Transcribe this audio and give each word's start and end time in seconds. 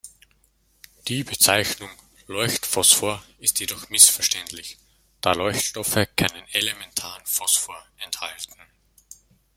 Die 1.07 1.23
Bezeichnung 1.23 1.91
Leucht-„Phosphor“ 2.25 3.23
ist 3.37 3.59
jedoch 3.59 3.91
missverständlich, 3.91 4.79
da 5.21 5.33
Leuchtstoffe 5.33 6.07
keinen 6.15 6.43
elementaren 6.53 7.23
Phosphor 7.27 7.85
enthalten. 7.99 8.55